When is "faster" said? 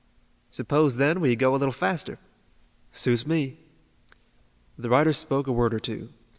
1.71-2.17